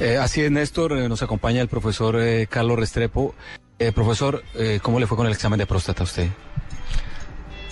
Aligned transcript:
Eh, 0.00 0.16
así 0.16 0.42
es, 0.42 0.50
Néstor, 0.50 0.92
eh, 0.92 1.08
nos 1.08 1.22
acompaña 1.22 1.60
el 1.60 1.68
profesor 1.68 2.16
eh, 2.20 2.46
Carlos 2.48 2.78
Restrepo. 2.78 3.34
Eh, 3.80 3.92
profesor, 3.92 4.42
eh, 4.54 4.78
¿cómo 4.82 5.00
le 5.00 5.06
fue 5.06 5.16
con 5.16 5.26
el 5.26 5.32
examen 5.32 5.58
de 5.58 5.66
próstata 5.66 6.02
a 6.02 6.04
usted? 6.04 6.28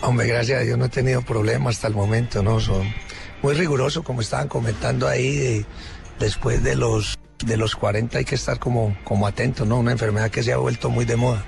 Hombre, 0.03 0.27
gracias 0.27 0.61
a 0.61 0.65
Dios 0.65 0.77
no 0.79 0.87
he 0.87 0.89
tenido 0.89 1.23
problemas 1.23 1.77
hasta 1.77 1.89
el 1.89 1.95
momento, 1.95 2.43
¿no? 2.43 2.61
Son 2.61 2.83
muy 3.43 3.55
rigurosos, 3.55 4.05
como 4.05 4.21
estaban 4.21 4.49
comentando 4.49 5.09
ahí, 5.09 5.37
de- 5.37 5.67
después 6.19 6.63
de 6.63 6.77
los 6.77 7.17
de 7.45 7.59
los 7.59 7.77
40 7.77 8.17
hay 8.19 8.25
que 8.25 8.35
estar 8.35 8.59
como, 8.59 8.97
como 9.05 9.27
atento, 9.27 9.67
¿no? 9.67 9.79
Una 9.79 9.93
enfermedad 9.93 10.31
que 10.31 10.43
se 10.43 10.53
ha 10.53 10.57
vuelto 10.57 10.89
muy 10.91 11.05
de 11.05 11.17
moda. 11.17 11.45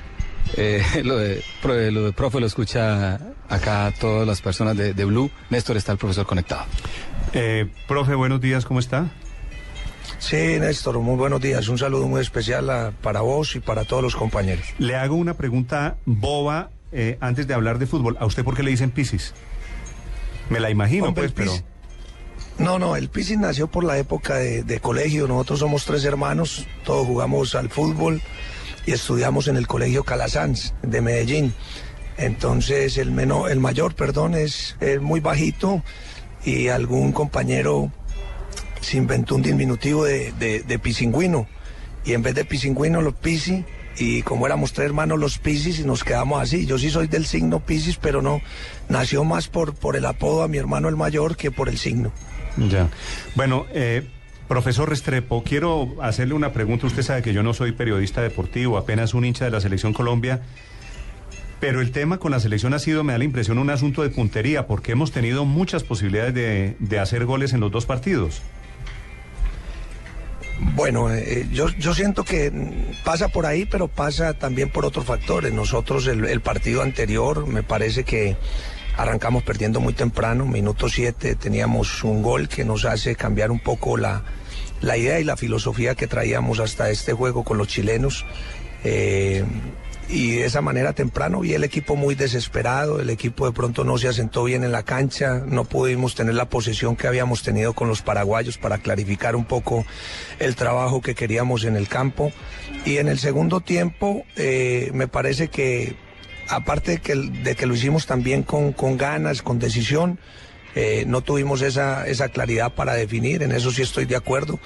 Eh, 0.56 0.82
lo, 1.04 1.16
de, 1.16 1.42
pro- 1.62 1.90
lo 1.90 2.04
de 2.04 2.12
profe 2.12 2.40
lo 2.40 2.46
escucha 2.46 3.18
acá 3.48 3.92
todas 3.98 4.26
las 4.26 4.40
personas 4.42 4.76
de, 4.76 4.92
de 4.95 5.04
Blue. 5.04 5.30
Néstor, 5.50 5.76
está 5.76 5.92
el 5.92 5.98
profesor 5.98 6.26
conectado. 6.26 6.64
Eh, 7.32 7.66
profe, 7.88 8.14
buenos 8.14 8.40
días, 8.40 8.64
¿cómo 8.64 8.80
está? 8.80 9.06
Sí, 10.19 10.37
Néstor, 10.59 10.98
muy 10.98 11.16
buenos 11.16 11.41
días. 11.41 11.69
Un 11.69 11.79
saludo 11.79 12.09
muy 12.09 12.21
especial 12.21 12.68
a- 12.71 12.90
para 13.03 13.21
vos 13.21 13.54
y 13.54 13.61
para 13.61 13.85
todos 13.85 14.03
los 14.03 14.17
compañeros. 14.17 14.67
Le 14.79 14.96
hago 14.96 15.14
una 15.14 15.35
pregunta 15.35 15.96
boba 16.07 16.71
eh, 16.90 17.18
antes 17.21 17.46
de 17.46 17.54
hablar 17.54 17.79
de 17.79 17.86
fútbol. 17.86 18.17
¿A 18.18 18.26
usted 18.26 18.43
por 18.45 18.57
qué 18.57 18.62
le 18.62 18.71
dicen 18.71 18.90
Piscis? 18.90 19.32
Me 20.50 20.59
la 20.61 20.71
imagino, 20.71 21.07
Hombre, 21.07 21.29
pues, 21.31 21.32
pero... 21.32 21.53
No, 22.59 22.79
no, 22.81 22.96
el 22.96 23.09
Pisis 23.09 23.39
nació 23.39 23.68
por 23.68 23.85
la 23.85 23.99
época 23.99 24.35
de, 24.36 24.64
de 24.64 24.81
colegio. 24.81 25.29
Nosotros 25.29 25.61
somos 25.61 25.85
tres 25.85 26.04
hermanos, 26.04 26.67
todos 26.85 27.07
jugamos 27.07 27.54
al 27.54 27.68
fútbol 27.71 28.21
y 28.87 28.93
estudiamos 28.93 29.46
en 29.46 29.57
el 29.57 29.68
colegio 29.68 30.03
Calasanz 30.03 30.73
de 30.82 31.00
Medellín. 31.00 31.54
Entonces 32.17 32.98
el 32.98 33.12
menor, 33.12 33.53
el 33.53 33.61
mayor, 33.61 33.95
perdón, 33.95 34.34
es, 34.34 34.77
es 34.81 35.00
muy 35.00 35.20
bajito 35.20 35.84
y 36.45 36.67
algún 36.69 37.12
compañero 37.12 37.92
se 38.88 38.97
inventó 38.97 39.34
un 39.34 39.42
diminutivo 39.42 40.05
de, 40.05 40.33
de, 40.33 40.62
de 40.62 40.78
pisingüino. 40.78 41.47
Y 42.05 42.14
en 42.14 42.22
vez 42.22 42.34
de 42.34 42.44
pisingüino, 42.44 43.02
los 43.02 43.14
pisi. 43.14 43.64
Y 43.98 44.22
como 44.22 44.47
éramos 44.47 44.72
tres 44.72 44.86
hermanos, 44.86 45.19
los 45.19 45.39
pisis, 45.39 45.80
y 45.80 45.84
nos 45.84 46.05
quedamos 46.05 46.41
así. 46.41 46.67
Yo 46.67 46.78
sí 46.78 46.89
soy 46.89 47.08
del 47.08 47.27
signo 47.27 47.61
pisis, 47.61 47.97
pero 47.97 48.22
no. 48.22 48.41
Nació 48.89 49.25
más 49.25 49.48
por, 49.48 49.75
por 49.75 49.97
el 49.97 50.06
apodo 50.06 50.42
a 50.42 50.48
mi 50.48 50.56
hermano 50.56 50.89
el 50.89 50.97
mayor 50.97 51.36
que 51.36 51.50
por 51.50 51.69
el 51.69 51.78
signo. 51.78 52.12
Ya. 52.70 52.89
Bueno, 53.34 53.67
eh, 53.72 54.06
profesor 54.47 54.89
Restrepo, 54.89 55.42
quiero 55.42 55.97
hacerle 56.00 56.34
una 56.34 56.52
pregunta. 56.52 56.86
Usted 56.86 57.02
sabe 57.02 57.23
que 57.23 57.33
yo 57.33 57.42
no 57.42 57.55
soy 57.55 57.73
periodista 57.73 58.23
deportivo, 58.23 58.78
apenas 58.78 59.14
un 59.14 59.25
hincha 59.25 59.45
de 59.45 59.50
la 59.50 59.61
Selección 59.61 59.92
Colombia. 59.92 60.42
Pero 61.61 61.80
el 61.80 61.91
tema 61.91 62.19
con 62.19 62.30
la 62.30 62.39
selección 62.39 62.73
ha 62.73 62.78
sido, 62.78 63.02
me 63.02 63.12
da 63.12 63.19
la 63.19 63.25
impresión, 63.25 63.58
un 63.58 63.69
asunto 63.69 64.02
de 64.05 64.11
puntería, 64.11 64.69
porque 64.69 64.92
hemos 64.92 65.11
tenido 65.11 65.45
muchas 65.45 65.83
posibilidades 65.83 66.33
de, 66.33 66.77
de 66.78 66.98
hacer 67.00 67.25
goles 67.25 67.52
en 67.52 67.58
los 67.58 67.73
dos 67.73 67.84
partidos. 67.84 68.42
Bueno, 70.61 71.12
eh, 71.14 71.47
yo, 71.53 71.69
yo 71.78 71.95
siento 71.95 72.25
que 72.25 72.51
mm, 72.51 73.05
pasa 73.05 73.28
por 73.28 73.47
ahí, 73.47 73.64
pero 73.64 73.89
pasa 73.89 74.34
también 74.34 74.70
por 74.70 74.84
otros 74.84 75.05
factores. 75.05 75.53
Nosotros 75.53 76.06
el, 76.06 76.25
el 76.25 76.41
partido 76.41 76.83
anterior 76.83 77.47
me 77.47 77.62
parece 77.62 78.05
que 78.05 78.37
arrancamos 78.97 79.45
perdiendo 79.45 79.81
muy 79.81 79.92
temprano, 79.92 80.45
minuto 80.45 80.89
7 80.89 81.36
teníamos 81.36 82.03
un 82.03 82.20
gol 82.20 82.48
que 82.48 82.64
nos 82.64 82.84
hace 82.84 83.14
cambiar 83.14 83.53
un 83.53 83.61
poco 83.61 83.97
la, 83.97 84.25
la 84.81 84.97
idea 84.97 85.20
y 85.20 85.25
la 85.25 85.36
filosofía 85.36 85.95
que 85.95 86.09
traíamos 86.09 86.59
hasta 86.59 86.91
este 86.91 87.12
juego 87.12 87.45
con 87.45 87.59
los 87.59 87.69
chilenos. 87.69 88.27
Eh, 88.84 89.45
y 90.09 90.37
de 90.37 90.47
esa 90.47 90.62
manera 90.62 90.95
temprano 90.95 91.41
vi 91.41 91.53
el 91.53 91.64
equipo 91.64 91.95
muy 91.95 92.14
desesperado, 92.14 92.98
el 92.98 93.11
equipo 93.11 93.47
de 93.47 93.53
pronto 93.53 93.84
no 93.84 93.98
se 93.98 94.09
asentó 94.09 94.45
bien 94.45 94.64
en 94.64 94.73
la 94.73 94.83
cancha, 94.83 95.42
no 95.47 95.64
pudimos 95.64 96.14
tener 96.14 96.34
la 96.34 96.48
posesión 96.48 96.97
que 96.97 97.06
habíamos 97.06 97.42
tenido 97.42 97.75
con 97.75 97.89
los 97.89 98.01
paraguayos 98.01 98.56
para 98.56 98.79
clarificar 98.79 99.36
un 99.36 99.45
poco 99.45 99.84
el 100.39 100.56
trabajo 100.56 101.03
que 101.03 101.14
queríamos 101.14 101.64
en 101.64 101.77
el 101.77 101.89
campo. 101.89 102.33
Y 102.86 102.97
en 102.97 103.09
el 103.09 103.19
segundo 103.19 103.61
tiempo 103.61 104.25
eh, 104.36 104.91
me 104.95 105.09
parece 105.09 105.48
que, 105.48 105.95
aparte 106.48 107.03
de 107.03 107.55
que, 107.55 107.67
lo 107.67 107.75
hicimos 107.75 108.06
también 108.06 108.42
con, 108.42 108.73
con 108.73 108.96
ganas, 108.96 109.42
con 109.42 109.58
decisión, 109.58 110.19
eh, 110.75 111.05
no 111.07 111.20
tuvimos 111.20 111.61
esa, 111.61 112.07
esa 112.07 112.29
claridad 112.29 112.73
para 112.73 112.95
definir, 112.95 113.42
en 113.42 113.52
eso 113.52 113.70
sí 113.70 113.83
estoy 113.83 114.07
de 114.07 114.17
acuerdo. 114.17 114.58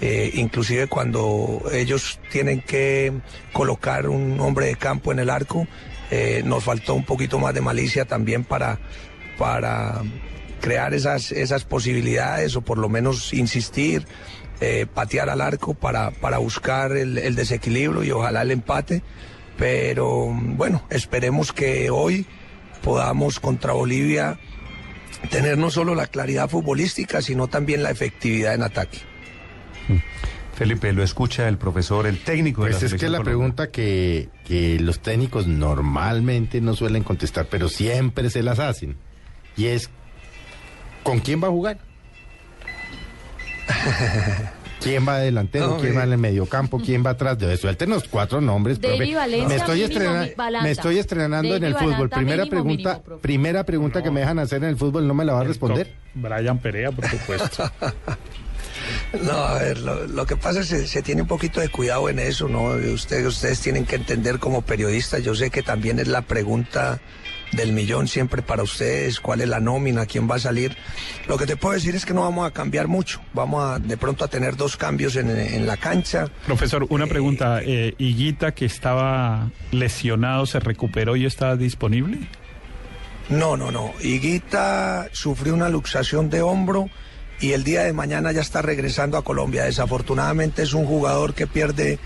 Eh, 0.00 0.30
inclusive 0.34 0.88
cuando 0.88 1.62
ellos 1.72 2.20
tienen 2.30 2.60
que 2.60 3.12
colocar 3.52 4.08
un 4.08 4.38
hombre 4.40 4.66
de 4.66 4.76
campo 4.76 5.10
en 5.12 5.18
el 5.18 5.30
arco, 5.30 5.66
eh, 6.10 6.42
nos 6.44 6.64
faltó 6.64 6.94
un 6.94 7.04
poquito 7.04 7.38
más 7.38 7.54
de 7.54 7.62
malicia 7.62 8.04
también 8.04 8.44
para, 8.44 8.78
para 9.38 10.02
crear 10.60 10.92
esas, 10.92 11.32
esas 11.32 11.64
posibilidades 11.64 12.56
o 12.56 12.60
por 12.60 12.78
lo 12.78 12.88
menos 12.88 13.32
insistir, 13.32 14.06
eh, 14.60 14.86
patear 14.92 15.30
al 15.30 15.40
arco 15.40 15.74
para, 15.74 16.10
para 16.10 16.38
buscar 16.38 16.92
el, 16.92 17.18
el 17.18 17.34
desequilibrio 17.34 18.04
y 18.04 18.10
ojalá 18.10 18.42
el 18.42 18.50
empate. 18.50 19.02
Pero 19.56 20.28
bueno, 20.30 20.84
esperemos 20.90 21.52
que 21.52 21.88
hoy 21.88 22.26
podamos 22.82 23.40
contra 23.40 23.72
Bolivia 23.72 24.38
tener 25.30 25.56
no 25.56 25.70
solo 25.70 25.94
la 25.94 26.06
claridad 26.06 26.50
futbolística, 26.50 27.22
sino 27.22 27.48
también 27.48 27.82
la 27.82 27.90
efectividad 27.90 28.54
en 28.54 28.62
ataque. 28.62 28.98
Felipe, 30.54 30.92
lo 30.92 31.02
escucha 31.02 31.48
el 31.48 31.58
profesor, 31.58 32.06
el 32.06 32.18
técnico 32.18 32.64
de 32.64 32.70
Pues 32.70 32.82
la 32.82 32.86
es 32.86 32.94
que 32.94 33.10
la 33.10 33.18
Colombia. 33.18 33.24
pregunta 33.24 33.70
que, 33.70 34.30
que 34.46 34.80
los 34.80 35.00
técnicos 35.00 35.46
normalmente 35.46 36.62
no 36.62 36.74
suelen 36.74 37.02
contestar, 37.02 37.46
pero 37.50 37.68
siempre 37.68 38.30
se 38.30 38.42
las 38.42 38.58
hacen. 38.58 38.96
Y 39.56 39.66
es, 39.66 39.90
¿con 41.02 41.20
quién 41.20 41.42
va 41.42 41.48
a 41.48 41.50
jugar? 41.50 41.78
¿Quién 44.80 45.06
va 45.06 45.18
delantero? 45.18 45.68
No, 45.68 45.76
¿Quién 45.78 45.94
eh. 45.94 45.96
va 45.96 46.04
en 46.04 46.12
el 46.12 46.18
mediocampo? 46.18 46.78
¿Quién 46.78 47.04
va 47.04 47.10
atrás? 47.10 47.38
De 47.38 47.56
suéltenos 47.56 48.04
cuatro 48.08 48.40
nombres, 48.40 48.78
profe. 48.78 49.14
Valencia, 49.14 49.48
me 49.48 49.56
estoy, 49.56 49.82
mínimo, 49.88 50.62
me 50.62 50.70
estoy 50.70 50.98
estrenando 50.98 51.56
en 51.56 51.64
el 51.64 51.74
fútbol. 51.74 52.08
Primera 52.08 52.44
mínimo, 52.44 52.50
pregunta, 52.50 53.00
mínimo, 53.02 53.20
primera 53.20 53.64
pregunta 53.64 54.02
que 54.02 54.10
me 54.10 54.20
dejan 54.20 54.38
hacer 54.38 54.62
en 54.62 54.70
el 54.70 54.76
fútbol, 54.76 55.06
¿no 55.06 55.14
me 55.14 55.24
la 55.24 55.32
va 55.32 55.40
a 55.40 55.44
responder? 55.44 55.92
Brian 56.14 56.58
Perea, 56.58 56.92
por 56.92 57.06
supuesto. 57.08 57.70
No, 59.22 59.32
a 59.32 59.58
ver, 59.58 59.78
lo, 59.78 60.06
lo 60.06 60.26
que 60.26 60.36
pasa 60.36 60.60
es 60.60 60.68
que 60.68 60.78
se, 60.78 60.86
se 60.86 61.02
tiene 61.02 61.22
un 61.22 61.28
poquito 61.28 61.60
de 61.60 61.68
cuidado 61.68 62.08
en 62.08 62.18
eso, 62.18 62.48
¿no? 62.48 62.64
Ustedes, 62.92 63.26
ustedes 63.26 63.60
tienen 63.60 63.84
que 63.86 63.96
entender 63.96 64.38
como 64.38 64.62
periodistas, 64.62 65.22
yo 65.22 65.34
sé 65.34 65.50
que 65.50 65.62
también 65.62 65.98
es 65.98 66.08
la 66.08 66.22
pregunta 66.22 67.00
del 67.52 67.72
millón 67.72 68.08
siempre 68.08 68.42
para 68.42 68.64
ustedes, 68.64 69.20
cuál 69.20 69.40
es 69.40 69.48
la 69.48 69.60
nómina, 69.60 70.06
quién 70.06 70.28
va 70.28 70.34
a 70.34 70.38
salir. 70.40 70.76
Lo 71.28 71.38
que 71.38 71.46
te 71.46 71.56
puedo 71.56 71.74
decir 71.74 71.94
es 71.94 72.04
que 72.04 72.12
no 72.12 72.22
vamos 72.22 72.46
a 72.46 72.50
cambiar 72.50 72.88
mucho, 72.88 73.20
vamos 73.32 73.64
a 73.64 73.78
de 73.78 73.96
pronto 73.96 74.24
a 74.24 74.28
tener 74.28 74.56
dos 74.56 74.76
cambios 74.76 75.16
en, 75.16 75.30
en 75.30 75.66
la 75.66 75.76
cancha. 75.76 76.26
Profesor, 76.44 76.86
una 76.90 77.06
pregunta. 77.06 77.60
Eh, 77.62 77.94
¿Higuita, 77.98 78.52
que 78.52 78.64
estaba 78.66 79.50
lesionado, 79.70 80.46
se 80.46 80.58
recuperó 80.58 81.14
y 81.16 81.24
está 81.24 81.56
disponible? 81.56 82.18
No, 83.28 83.56
no, 83.56 83.70
no. 83.70 83.92
Higuita 84.00 85.08
sufrió 85.12 85.54
una 85.54 85.68
luxación 85.68 86.28
de 86.30 86.42
hombro 86.42 86.90
y 87.40 87.52
el 87.52 87.64
día 87.64 87.82
de 87.84 87.92
mañana 87.92 88.32
ya 88.32 88.40
está 88.40 88.62
regresando 88.62 89.16
a 89.18 89.22
Colombia. 89.24 89.64
Desafortunadamente 89.64 90.62
es 90.62 90.72
un 90.72 90.86
jugador 90.86 91.34
que 91.34 91.46
pierde 91.46 91.98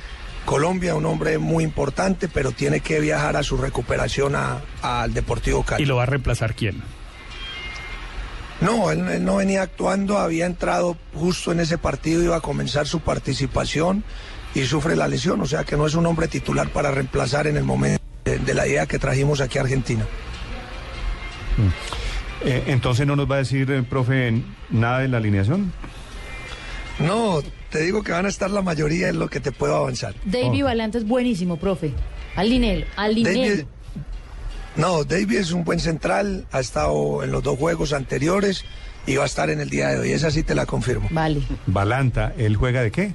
Colombia, 0.44 0.94
un 0.94 1.06
hombre 1.06 1.38
muy 1.38 1.62
importante, 1.64 2.28
pero 2.28 2.50
tiene 2.52 2.80
que 2.80 2.98
viajar 3.00 3.36
a 3.36 3.42
su 3.42 3.56
recuperación 3.56 4.34
a- 4.34 4.60
al 4.82 5.12
Deportivo 5.14 5.62
Cali. 5.62 5.82
¿Y 5.82 5.86
lo 5.86 5.96
va 5.96 6.04
a 6.04 6.06
reemplazar 6.06 6.54
quién? 6.54 6.82
No, 8.60 8.90
él, 8.90 9.06
él 9.08 9.24
no 9.24 9.36
venía 9.36 9.62
actuando, 9.62 10.18
había 10.18 10.44
entrado 10.46 10.96
justo 11.14 11.52
en 11.52 11.60
ese 11.60 11.78
partido, 11.78 12.22
iba 12.22 12.36
a 12.36 12.40
comenzar 12.40 12.86
su 12.86 13.00
participación 13.00 14.04
y 14.54 14.64
sufre 14.66 14.96
la 14.96 15.08
lesión, 15.08 15.40
o 15.40 15.46
sea 15.46 15.64
que 15.64 15.76
no 15.76 15.86
es 15.86 15.94
un 15.94 16.04
hombre 16.06 16.28
titular 16.28 16.68
para 16.70 16.90
reemplazar 16.90 17.46
en 17.46 17.56
el 17.56 17.64
momento 17.64 18.02
de, 18.24 18.38
de 18.38 18.54
la 18.54 18.66
idea 18.66 18.86
que 18.86 18.98
trajimos 18.98 19.40
aquí 19.40 19.56
a 19.58 19.62
Argentina. 19.62 20.04
Eh, 22.44 22.64
entonces 22.68 23.06
no 23.06 23.16
nos 23.16 23.30
va 23.30 23.36
a 23.36 23.38
decir, 23.38 23.70
eh, 23.70 23.82
profe, 23.82 24.42
nada 24.70 25.00
de 25.00 25.08
la 25.08 25.18
alineación. 25.18 25.72
No, 26.98 27.40
te 27.70 27.82
digo 27.82 28.02
que 28.02 28.12
van 28.12 28.26
a 28.26 28.28
estar 28.28 28.50
la 28.50 28.62
mayoría 28.62 29.08
en 29.08 29.18
lo 29.18 29.28
que 29.28 29.40
te 29.40 29.52
puedo 29.52 29.74
avanzar. 29.76 30.14
David 30.24 30.64
Valente 30.64 30.98
es 30.98 31.06
buenísimo, 31.06 31.56
profe. 31.56 31.92
Al 32.36 32.48
dinero, 32.48 32.86
al 32.96 33.14
David, 33.22 33.28
dinero. 33.28 33.66
no, 34.76 35.04
David 35.04 35.38
es 35.38 35.52
un 35.52 35.64
buen 35.64 35.80
central, 35.80 36.46
ha 36.52 36.60
estado 36.60 37.22
en 37.24 37.32
los 37.32 37.42
dos 37.42 37.58
juegos 37.58 37.92
anteriores 37.92 38.64
y 39.06 39.16
va 39.16 39.24
a 39.24 39.26
estar 39.26 39.50
en 39.50 39.60
el 39.60 39.68
día 39.70 39.88
de 39.88 39.98
hoy, 39.98 40.12
esa 40.12 40.30
sí 40.30 40.42
te 40.42 40.54
la 40.54 40.66
confirmo. 40.66 41.08
Vale. 41.10 41.42
Balanta, 41.66 42.32
¿él 42.36 42.56
juega 42.56 42.82
de 42.82 42.90
qué? 42.90 43.14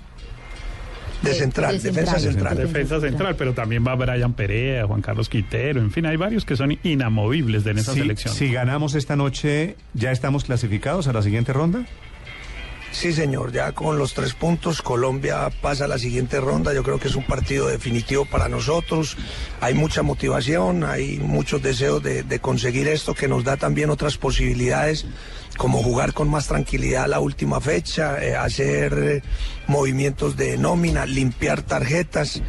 De 1.22 1.30
De- 1.30 1.36
central, 1.36 1.72
de 1.82 1.90
defensa 1.90 2.20
central. 2.20 2.34
central. 2.34 2.58
De- 2.58 2.64
Defensa 2.66 3.00
central. 3.00 3.36
pero 3.38 3.54
también 3.54 3.84
va 3.88 3.96
Brian 3.96 4.34
Perea, 4.34 4.86
Juan 4.86 5.02
Carlos 5.02 5.30
Quintero, 5.30 5.80
en 5.82 5.92
fin, 5.92 6.06
hay 6.06 6.18
varios 6.18 6.46
que 6.46 6.56
son 6.56 6.78
inamovibles 6.84 7.64
de 7.64 7.72
en 7.72 7.78
esa 7.80 7.94
selección. 7.94 8.34
si 8.34 8.52
ganamos 8.52 8.94
esta 8.96 9.16
noche, 9.16 9.76
¿ya 9.94 10.12
estamos 10.12 10.44
clasificados 10.44 11.08
a 11.08 11.14
la 11.14 11.22
siguiente 11.22 11.54
ronda? 11.54 11.86
Sí, 12.96 13.12
señor, 13.12 13.52
ya 13.52 13.74
con 13.74 13.98
los 13.98 14.14
tres 14.14 14.34
puntos 14.36 14.82
Colombia 14.82 15.50
pasa 15.62 15.84
a 15.84 15.88
la 15.90 16.00
siguiente 16.00 16.40
ronda. 16.40 16.74
Yo 16.74 16.82
creo 16.82 16.98
que 16.98 17.10
es 17.10 17.16
un 17.16 17.26
partido 17.26 17.68
definitivo 17.68 18.24
para 18.24 18.48
nosotros. 18.48 19.18
Hay 19.60 19.74
mucha 19.74 20.02
motivación, 20.02 20.86
hay 20.86 21.20
muchos 21.20 21.62
deseos 21.62 22.02
de, 22.02 22.40
conseguir 22.40 22.88
esto 22.88 23.14
que 23.14 23.28
nos 23.28 23.44
da 23.44 23.58
también 23.58 23.90
otras 23.90 24.18
posibilidades 24.18 25.06
como 25.58 25.84
jugar 25.84 26.14
con 26.14 26.30
más 26.30 26.48
tranquilidad 26.48 27.08
la 27.08 27.20
última 27.20 27.60
fecha, 27.60 28.24
eh, 28.24 28.36
hacer 28.36 28.94
eh, 28.94 29.22
movimientos 29.68 30.38
de 30.38 30.58
nómina, 30.58 31.06
limpiar 31.06 31.64
tarjetas 31.64 32.42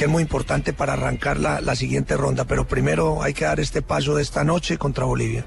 que 0.00 0.06
es 0.06 0.10
muy 0.10 0.22
importante 0.22 0.72
para 0.72 0.94
arrancar 0.94 1.38
la, 1.38 1.60
la, 1.60 1.76
siguiente 1.76 2.16
ronda. 2.16 2.46
Pero 2.46 2.66
primero 2.66 3.22
hay 3.22 3.34
que 3.34 3.44
dar 3.44 3.60
este 3.60 3.82
paso 3.82 4.14
de 4.14 4.22
esta 4.22 4.44
noche 4.44 4.78
contra 4.78 5.04
Bolivia. 5.04 5.44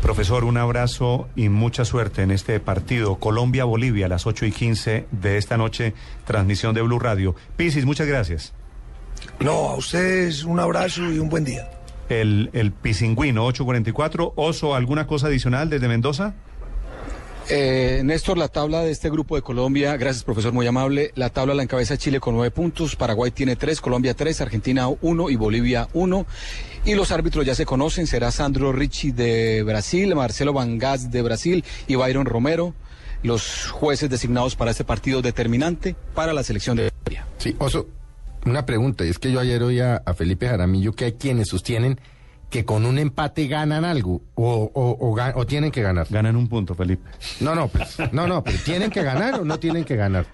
Profesor, 0.00 0.44
un 0.44 0.56
abrazo 0.58 1.28
y 1.34 1.48
mucha 1.48 1.84
suerte 1.84 2.22
en 2.22 2.30
este 2.30 2.60
partido 2.60 3.16
Colombia-Bolivia 3.16 4.06
a 4.06 4.08
las 4.08 4.24
8 4.24 4.46
y 4.46 4.52
15 4.52 5.06
de 5.10 5.38
esta 5.38 5.56
noche, 5.56 5.92
transmisión 6.24 6.72
de 6.72 6.82
Blue 6.82 7.00
Radio. 7.00 7.34
Pisis, 7.56 7.84
muchas 7.84 8.06
gracias. 8.06 8.54
No, 9.40 9.70
a 9.70 9.74
ustedes 9.74 10.44
un 10.44 10.60
abrazo 10.60 11.10
y 11.10 11.18
un 11.18 11.28
buen 11.28 11.42
día. 11.42 11.68
El, 12.08 12.50
el 12.52 12.70
Pisingüino 12.70 13.44
844. 13.44 14.34
Oso, 14.36 14.76
¿alguna 14.76 15.08
cosa 15.08 15.26
adicional 15.26 15.68
desde 15.68 15.88
Mendoza? 15.88 16.36
Eh, 17.48 18.02
Néstor, 18.04 18.38
la 18.38 18.48
tabla 18.48 18.82
de 18.82 18.90
este 18.90 19.08
grupo 19.08 19.36
de 19.36 19.42
Colombia, 19.42 19.96
gracias 19.96 20.24
profesor, 20.24 20.52
muy 20.52 20.66
amable. 20.66 21.12
La 21.14 21.30
tabla 21.30 21.54
la 21.54 21.62
encabeza 21.62 21.96
Chile 21.96 22.18
con 22.18 22.34
nueve 22.34 22.50
puntos, 22.50 22.96
Paraguay 22.96 23.30
tiene 23.30 23.54
tres, 23.54 23.80
Colombia 23.80 24.14
tres, 24.14 24.40
Argentina 24.40 24.88
uno 24.88 25.30
y 25.30 25.36
Bolivia 25.36 25.88
uno. 25.92 26.26
Y 26.84 26.94
los 26.94 27.12
árbitros 27.12 27.46
ya 27.46 27.54
se 27.54 27.64
conocen, 27.64 28.08
será 28.08 28.32
Sandro 28.32 28.72
Ricci 28.72 29.12
de 29.12 29.62
Brasil, 29.62 30.12
Marcelo 30.16 30.52
Vangas 30.52 31.12
de 31.12 31.22
Brasil 31.22 31.64
y 31.86 31.94
Byron 31.94 32.26
Romero, 32.26 32.74
los 33.22 33.68
jueces 33.70 34.10
designados 34.10 34.56
para 34.56 34.72
este 34.72 34.82
partido 34.82 35.22
determinante 35.22 35.94
para 36.14 36.32
la 36.32 36.42
selección 36.42 36.76
de 36.76 36.90
Bolivia. 37.04 37.26
Sí, 37.38 37.54
Oso, 37.58 37.86
una 38.44 38.66
pregunta, 38.66 39.04
es 39.04 39.20
que 39.20 39.30
yo 39.30 39.38
ayer 39.38 39.62
oí 39.62 39.78
a, 39.78 40.02
a 40.04 40.14
Felipe 40.14 40.48
Jaramillo 40.48 40.94
que 40.94 41.04
hay 41.04 41.12
quienes 41.12 41.48
sostienen 41.48 42.00
que 42.50 42.64
con 42.64 42.86
un 42.86 42.98
empate 42.98 43.48
ganan 43.48 43.84
algo 43.84 44.22
o, 44.34 44.70
o, 44.72 44.90
o, 44.90 45.40
o, 45.40 45.46
tienen 45.46 45.70
que 45.70 45.82
ganar. 45.82 46.06
Ganan 46.08 46.36
un 46.36 46.48
punto, 46.48 46.74
Felipe. 46.74 47.08
No, 47.40 47.54
no, 47.54 47.68
pues, 47.68 47.96
no, 48.12 48.26
no, 48.26 48.42
pero 48.42 48.58
tienen 48.64 48.90
que 48.90 49.02
ganar 49.02 49.40
o 49.40 49.44
no 49.44 49.58
tienen 49.58 49.84
que 49.84 49.96
ganar. 49.96 50.26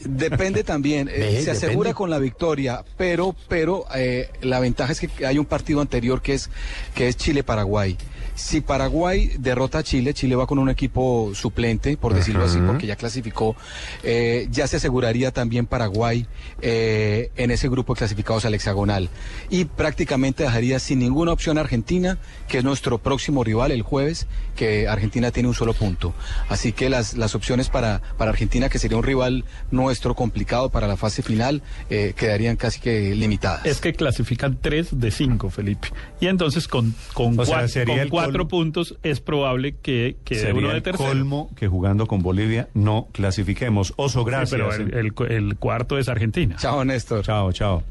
Depende 0.00 0.64
también, 0.64 1.08
eh, 1.12 1.40
se 1.42 1.50
asegura 1.52 1.94
con 1.94 2.10
la 2.10 2.18
victoria, 2.18 2.84
pero, 2.96 3.34
pero 3.48 3.86
eh, 3.94 4.30
la 4.42 4.60
ventaja 4.60 4.92
es 4.92 5.00
que 5.00 5.26
hay 5.26 5.38
un 5.38 5.46
partido 5.46 5.80
anterior 5.80 6.20
que 6.20 6.34
es, 6.34 6.50
que 6.94 7.08
es 7.08 7.16
Chile-Paraguay. 7.16 7.96
Si 8.34 8.60
Paraguay 8.60 9.30
derrota 9.38 9.78
a 9.78 9.82
Chile, 9.84 10.12
Chile 10.12 10.34
va 10.34 10.48
con 10.48 10.58
un 10.58 10.68
equipo 10.68 11.30
suplente, 11.34 11.96
por 11.96 12.14
decirlo 12.14 12.40
uh 12.40 12.46
-huh. 12.46 12.50
así, 12.50 12.58
porque 12.66 12.86
ya 12.86 12.96
clasificó, 12.96 13.54
eh, 14.02 14.48
ya 14.50 14.66
se 14.66 14.78
aseguraría 14.78 15.30
también 15.30 15.66
Paraguay 15.66 16.26
eh, 16.60 17.30
en 17.36 17.52
ese 17.52 17.68
grupo 17.68 17.94
de 17.94 17.98
clasificados 17.98 18.44
al 18.44 18.54
hexagonal. 18.54 19.08
Y 19.50 19.66
prácticamente 19.66 20.42
dejaría 20.42 20.80
sin 20.80 20.98
ninguna 20.98 21.32
opción 21.32 21.58
a 21.58 21.60
Argentina, 21.60 22.18
que 22.48 22.58
es 22.58 22.64
nuestro 22.64 22.98
próximo 22.98 23.44
rival 23.44 23.70
el 23.70 23.82
jueves, 23.82 24.26
que 24.56 24.88
Argentina 24.88 25.30
tiene 25.30 25.48
un 25.48 25.54
solo 25.54 25.72
punto. 25.72 26.12
Así 26.48 26.72
que 26.72 26.90
las, 26.90 27.14
las 27.14 27.36
opciones 27.36 27.68
para, 27.68 28.02
para 28.18 28.32
Argentina, 28.32 28.68
que 28.68 28.80
sería 28.80 28.96
un 28.96 29.04
rival 29.04 29.44
nuestro 29.84 30.14
complicado 30.14 30.70
para 30.70 30.86
la 30.88 30.96
fase 30.96 31.22
final, 31.22 31.62
eh, 31.90 32.14
quedarían 32.16 32.56
casi 32.56 32.80
que 32.80 33.14
limitadas. 33.14 33.64
Es 33.66 33.80
que 33.80 33.92
clasifican 33.92 34.58
tres 34.60 34.98
de 34.98 35.10
cinco, 35.10 35.50
Felipe. 35.50 35.88
Y 36.20 36.26
entonces 36.28 36.66
con, 36.68 36.94
con, 37.12 37.38
o 37.38 37.44
sea, 37.44 37.54
cuatro, 37.58 37.68
sería 37.68 37.94
con 37.94 38.02
el 38.02 38.08
cuatro 38.10 38.48
puntos 38.48 38.96
es 39.02 39.20
probable 39.20 39.76
que 39.82 40.16
quede 40.24 40.40
Sería 40.40 40.54
uno 40.54 40.68
de 40.70 40.76
el 40.78 40.82
tercero. 40.82 41.08
colmo 41.08 41.50
que 41.56 41.68
jugando 41.68 42.06
con 42.06 42.22
Bolivia 42.22 42.68
no 42.74 43.08
clasifiquemos. 43.12 43.92
Oso, 43.96 44.20
Sí, 44.20 44.26
gracias. 44.26 44.50
pero 44.50 44.72
el, 44.74 44.94
el- 44.94 45.32
el 45.32 45.56
cuarto 45.56 45.98
es 45.98 46.08
Argentina. 46.08 46.56
Chao, 46.58 46.84
Néstor. 46.84 47.22
Chao, 47.24 47.52
chao. 47.52 47.82